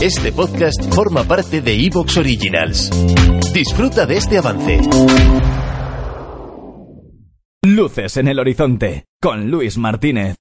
[0.00, 2.88] Este podcast forma parte de Evox Originals.
[3.52, 4.80] Disfruta de este avance.
[7.64, 10.36] Luces en el horizonte con Luis Martínez.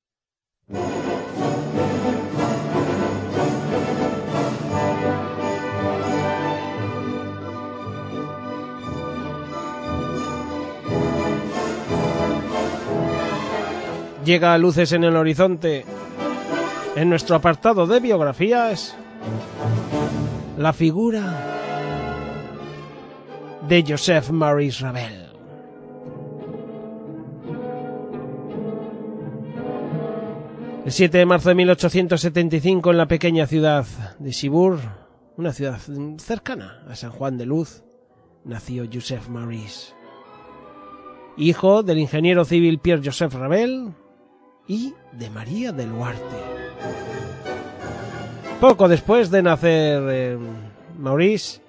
[14.23, 15.83] Llega a Luces en el horizonte
[16.97, 18.95] en nuestro apartado de biografías,
[20.57, 21.21] la figura
[23.69, 25.27] de Joseph Maurice Ravel.
[30.85, 33.85] El 7 de marzo de 1875 en la pequeña ciudad
[34.17, 34.79] de Chibur,
[35.35, 35.77] una ciudad
[36.17, 37.83] cercana a San Juan de Luz,
[38.43, 39.93] nació Joseph Maurice,
[41.37, 43.93] hijo del ingeniero civil Pierre Joseph Ravel
[44.67, 46.56] y de María del Huarte.
[48.59, 50.37] Poco después de nacer eh,
[50.97, 51.61] Maurice,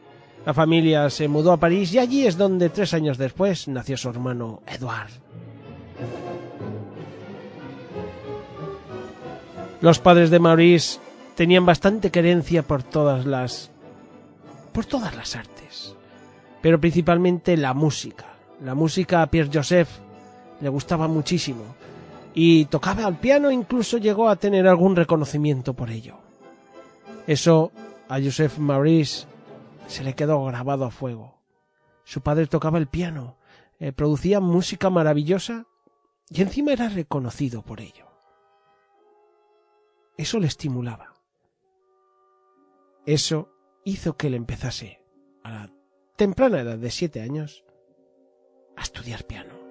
[0.47, 4.09] la familia se mudó a París y allí es donde tres años después nació su
[4.09, 5.11] hermano Edouard.
[9.83, 10.98] Los padres de Maurice
[11.34, 13.70] tenían bastante querencia por todas las
[14.73, 15.95] por todas las artes,
[16.62, 18.25] pero principalmente la música.
[18.64, 19.89] La música a Pierre Joseph
[20.61, 21.77] le gustaba muchísimo
[22.41, 26.20] y tocaba al piano, incluso llegó a tener algún reconocimiento por ello.
[27.27, 27.72] Eso
[28.08, 29.27] a Joseph Maurice
[29.89, 31.41] se le quedó grabado a fuego.
[32.05, 33.39] Su padre tocaba el piano,
[33.80, 35.67] eh, producía música maravillosa
[36.30, 38.07] y encima era reconocido por ello.
[40.17, 41.14] Eso le estimulaba.
[43.05, 43.48] Eso
[43.83, 45.02] hizo que él empezase,
[45.42, 45.73] a la
[46.14, 47.64] temprana edad de siete años,
[48.77, 49.67] a estudiar piano.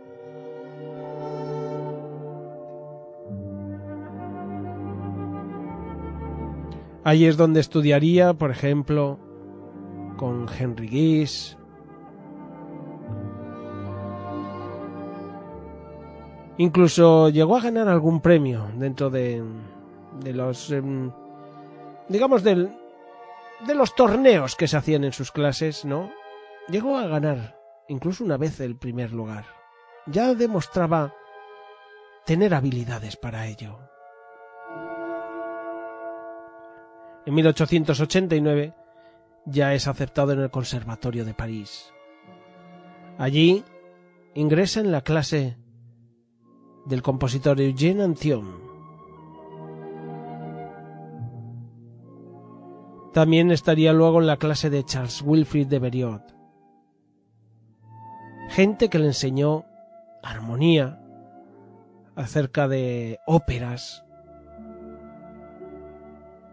[7.08, 9.18] Allí es donde estudiaría, por ejemplo,
[10.18, 11.58] con Henry Gies.
[16.58, 19.42] Incluso llegó a ganar algún premio dentro de,
[20.20, 21.10] de los, em,
[22.10, 22.78] digamos, del,
[23.66, 26.12] de los torneos que se hacían en sus clases, ¿no?
[26.68, 27.58] Llegó a ganar
[27.88, 29.46] incluso una vez el primer lugar.
[30.08, 31.14] Ya demostraba
[32.26, 33.80] tener habilidades para ello.
[37.28, 38.74] En 1889
[39.46, 41.92] ya es aceptado en el Conservatorio de París.
[43.18, 43.66] Allí
[44.34, 45.58] ingresa en la clase
[46.86, 48.62] del compositor Eugène Antion.
[53.14, 56.34] También estaría luego en la clase de Charles Wilfrid de Beriot.
[58.52, 59.66] Gente que le enseñó
[60.24, 61.04] armonía
[62.16, 64.06] acerca de óperas,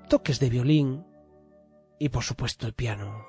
[0.08, 1.04] toques de violín
[1.98, 3.24] y por supuesto el piano.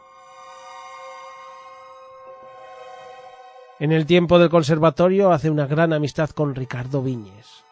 [3.80, 7.66] En el tiempo del conservatorio hace una gran amistad con Ricardo Viñes.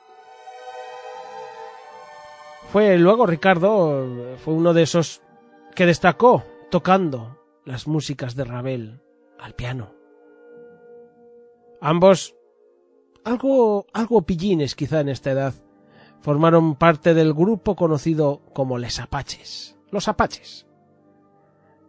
[2.72, 5.22] Fue luego Ricardo, fue uno de esos
[5.75, 9.02] que destacó tocando las músicas de Ravel
[9.40, 9.94] al piano.
[11.80, 12.36] Ambos,
[13.24, 15.53] algo, algo pillines quizá en esta edad,
[16.24, 19.76] formaron parte del grupo conocido como Les Apaches.
[19.92, 20.66] Los Apaches.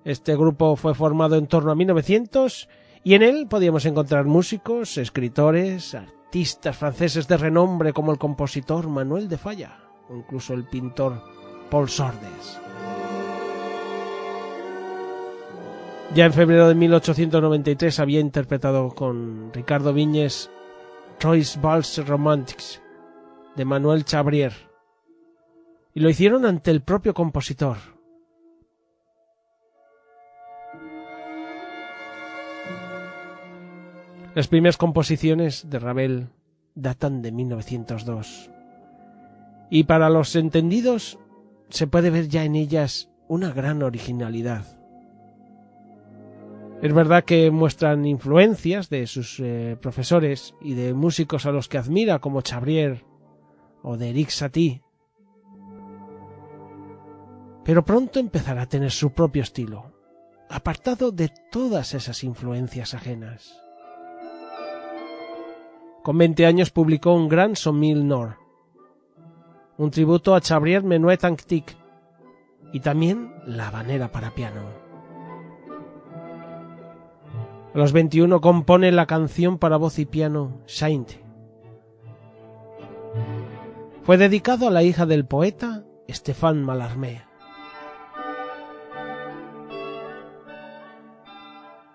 [0.05, 2.69] Este grupo fue formado en torno a 1900
[3.05, 9.28] y en él podíamos encontrar músicos, escritores, artistas franceses de renombre como el compositor Manuel
[9.28, 9.78] de Falla
[10.11, 11.22] o incluso el pintor
[11.71, 12.59] Paul Sordes.
[16.13, 20.51] Ya en febrero de 1893 había interpretado con Ricardo Viñes
[21.19, 22.84] Troyes Vals Romantics
[23.56, 24.53] de Manuel Chabrier
[25.95, 27.77] y lo hicieron ante el propio compositor.
[34.34, 36.28] Las primeras composiciones de Ravel
[36.74, 38.51] datan de 1902
[39.71, 41.18] y para los entendidos
[41.68, 44.65] se puede ver ya en ellas una gran originalidad.
[46.83, 51.78] Es verdad que muestran influencias de sus eh, profesores y de músicos a los que
[51.78, 53.04] admira como Chabrier
[53.84, 54.83] o de Eric Satie.
[57.65, 59.92] Pero pronto empezará a tener su propio estilo,
[60.51, 63.60] apartado de todas esas influencias ajenas.
[66.03, 68.39] Con 20 años publicó un gran Somil Nor,
[69.78, 71.77] un tributo a Chabrier Menuet Antique
[72.72, 74.63] y también la habanera para piano.
[77.75, 81.23] A los 21 compone la canción para voz y piano Saint.
[84.04, 87.24] Fue dedicado a la hija del poeta Stéphane Mallarmé.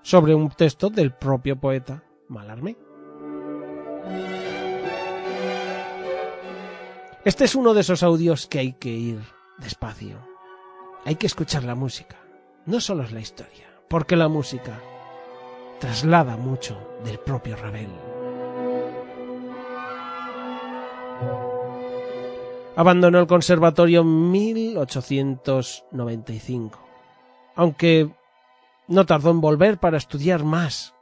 [0.02, 2.78] Sobre un texto del propio poeta Mallarmé.
[7.24, 9.20] Este es uno de esos audios que hay que ir
[9.60, 10.18] despacio.
[11.06, 12.18] Hay que escuchar la música,
[12.66, 14.80] no solo es la historia, porque la música
[15.80, 16.76] traslada mucho
[17.06, 18.19] del propio Ravel.
[22.80, 26.80] Abandonó el conservatorio en 1895,
[27.56, 28.10] aunque
[28.88, 30.96] no tardó en volver para estudiar más.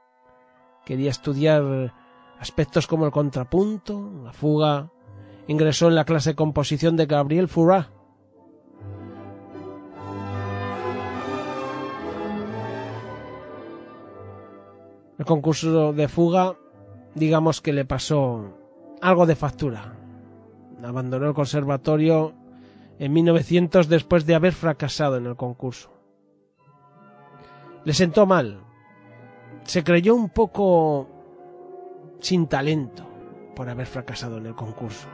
[0.85, 1.94] Quería estudiar
[2.39, 4.89] aspectos como el contrapunto, la fuga,
[5.45, 7.91] ingresó en la clase de composición de Gabriel Fouras.
[15.19, 16.56] El concurso de fuga,
[17.13, 18.57] digamos que le pasó
[19.00, 19.94] algo de factura.
[20.83, 22.33] Abandonó el conservatorio
[23.00, 25.91] en 1900 después de haber fracasado en el concurso.
[27.83, 28.62] Le sentó mal.
[29.63, 31.07] Se creyó un poco
[32.19, 33.06] sin talento
[33.56, 35.07] por haber fracasado en el concurso.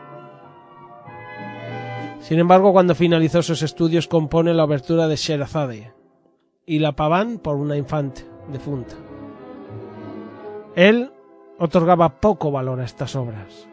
[2.19, 5.93] Sin embargo, cuando finalizó sus estudios compone la obertura de Sherazade
[6.65, 8.95] y la Paván por una infante defunta.
[10.75, 11.11] Él
[11.59, 13.67] otorgaba poco valor a estas obras.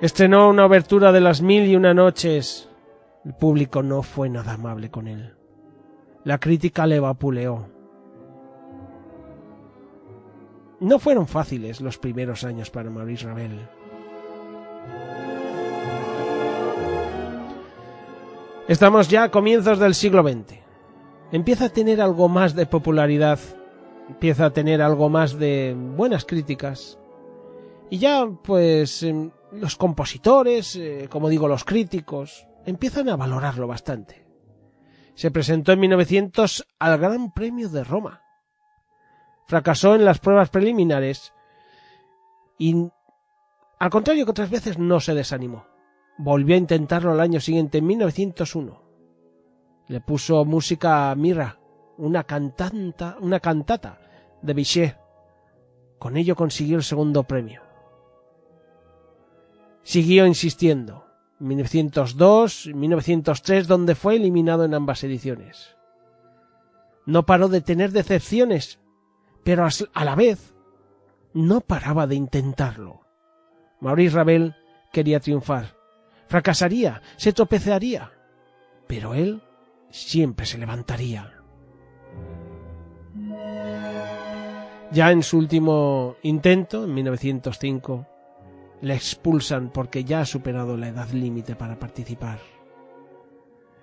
[0.00, 2.70] Estrenó una obertura de las mil y una noches.
[3.22, 5.34] El público no fue nada amable con él.
[6.24, 7.68] La crítica le vapuleó.
[10.80, 13.60] No fueron fáciles los primeros años para Maurice Ravel.
[18.68, 20.60] Estamos ya a comienzos del siglo XX.
[21.30, 23.38] Empieza a tener algo más de popularidad,
[24.08, 26.98] empieza a tener algo más de buenas críticas.
[27.90, 34.26] Y ya, pues, em, los compositores, eh, como digo, los críticos, empiezan a valorarlo bastante.
[35.14, 38.22] Se presentó en 1900 al Gran Premio de Roma
[39.50, 41.34] fracasó en las pruebas preliminares
[42.56, 42.88] y,
[43.80, 45.66] al contrario que otras veces, no se desanimó.
[46.18, 48.82] Volvió a intentarlo al año siguiente, en 1901.
[49.88, 51.58] Le puso música a Mira,
[51.98, 53.98] una, cantanta, una cantata
[54.40, 54.96] de Bizet.
[55.98, 57.62] Con ello consiguió el segundo premio.
[59.82, 61.06] Siguió insistiendo.
[61.40, 65.76] En 1902 y 1903, donde fue eliminado en ambas ediciones.
[67.06, 68.80] No paró de tener decepciones
[69.42, 70.54] pero a la vez
[71.32, 73.00] no paraba de intentarlo.
[73.80, 74.54] Maurice Ravel
[74.92, 75.76] quería triunfar.
[76.28, 78.12] Fracasaría, se tropezaría,
[78.86, 79.42] pero él
[79.90, 81.32] siempre se levantaría.
[84.92, 88.06] Ya en su último intento, en 1905,
[88.82, 92.40] le expulsan porque ya ha superado la edad límite para participar.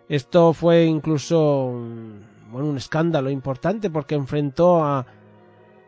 [0.09, 1.71] Esto fue incluso
[2.51, 5.05] bueno, un escándalo importante porque enfrentó a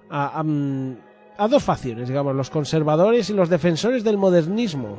[0.09, 4.97] a, dos facciones, digamos, los conservadores y los defensores del modernismo.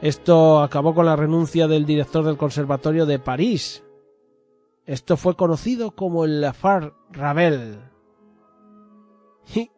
[0.00, 3.82] Esto acabó con la renuncia del director del Conservatorio de París.
[4.86, 7.80] Esto fue conocido como el Affaire Ravel.
[9.54, 9.70] Y,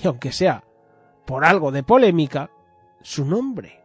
[0.00, 0.62] y aunque sea
[1.26, 2.48] por algo de polémica,
[3.06, 3.84] su nombre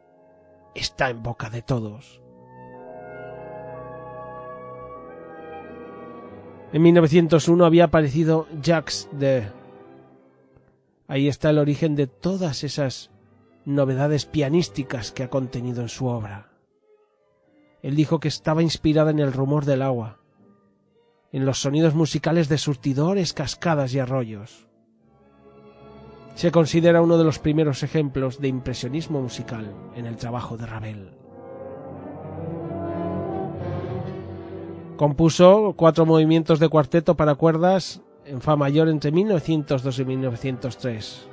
[0.74, 2.20] está en boca de todos.
[6.74, 9.48] En 1901 había aparecido Jacques de
[11.08, 13.12] Ahí está el origen de todas esas
[13.64, 16.50] novedades pianísticas que ha contenido en su obra.
[17.84, 20.18] Él dijo que estaba inspirada en el rumor del agua,
[21.32, 24.71] en los sonidos musicales de surtidores, cascadas y arroyos.
[26.36, 31.12] Se considera uno de los primeros ejemplos de impresionismo musical en el trabajo de Ravel.
[34.98, 41.28] Compuso cuatro movimientos de cuarteto para cuerdas en Fa mayor entre 1902 y 1903.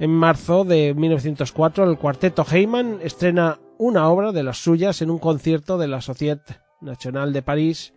[0.00, 5.18] En marzo de 1904, el cuarteto Heyman estrena una obra de las suyas en un
[5.18, 7.94] concierto de la Société Nationale de París.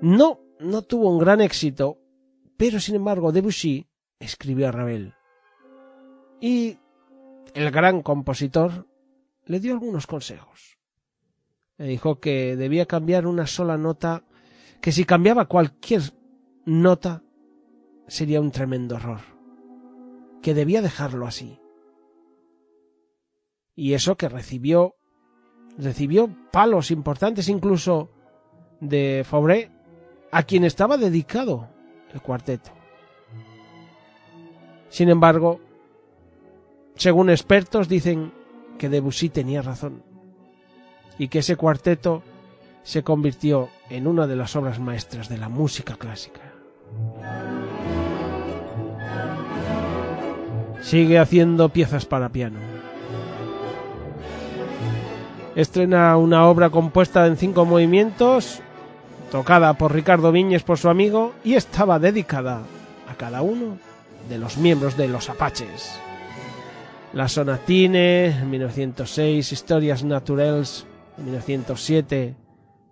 [0.00, 1.98] No, no tuvo un gran éxito,
[2.58, 3.88] pero sin embargo Debussy
[4.18, 5.14] escribió a Ravel.
[6.40, 6.76] Y
[7.54, 8.86] el gran compositor
[9.46, 10.76] le dio algunos consejos.
[11.78, 14.24] Le dijo que debía cambiar una sola nota,
[14.80, 16.02] que si cambiaba cualquier
[16.66, 17.22] nota
[18.08, 19.20] sería un tremendo error,
[20.42, 21.60] que debía dejarlo así.
[23.76, 24.96] Y eso que recibió
[25.78, 28.10] recibió palos importantes incluso
[28.80, 29.70] de Fauré,
[30.32, 31.77] a quien estaba dedicado
[32.12, 32.70] el cuarteto.
[34.88, 35.60] Sin embargo,
[36.94, 38.32] según expertos dicen
[38.78, 40.02] que Debussy tenía razón
[41.18, 42.22] y que ese cuarteto
[42.82, 46.40] se convirtió en una de las obras maestras de la música clásica.
[50.80, 52.58] Sigue haciendo piezas para piano.
[55.54, 58.62] Estrena una obra compuesta en cinco movimientos,
[59.30, 62.62] tocada por Ricardo Viñes por su amigo y estaba dedicada
[63.08, 63.78] a cada uno
[64.28, 65.98] de los miembros de los Apaches.
[67.12, 72.36] La Sonatine, en 1906, Historias Naturelles, en 1907,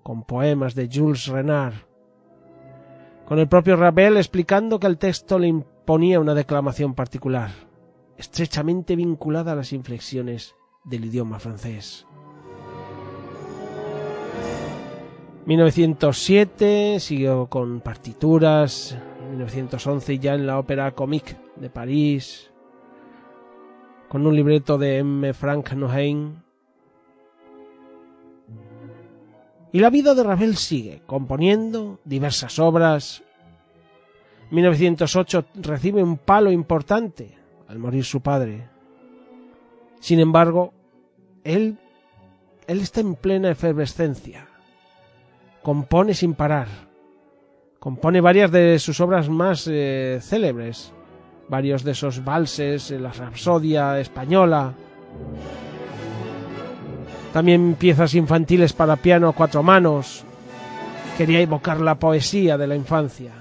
[0.02, 1.75] con poemas de Jules Renard.
[3.26, 7.50] Con el propio Ravel explicando que el texto le imponía una declamación particular,
[8.16, 12.06] estrechamente vinculada a las inflexiones del idioma francés.
[15.47, 18.99] 1907 siguió con partituras,
[19.31, 22.50] 1911 ya en la Ópera Comique de París,
[24.09, 25.33] con un libreto de M.
[25.35, 26.43] Frank Nohain.
[29.71, 33.23] Y la vida de Ravel sigue, componiendo diversas obras.
[34.50, 37.38] 1908 recibe un palo importante
[37.69, 38.69] al morir su padre.
[40.00, 40.73] Sin embargo,
[41.45, 41.79] él,
[42.67, 44.49] él está en plena efervescencia.
[45.67, 46.69] Compone sin parar.
[47.81, 50.93] Compone varias de sus obras más eh, célebres
[51.49, 54.73] varios de esos valses, la Rapsodia española.
[57.33, 60.23] También piezas infantiles para piano a cuatro manos.
[61.19, 63.33] Quería evocar la poesía de la infancia.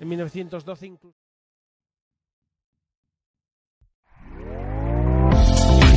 [0.00, 1.19] En 1912 incluso...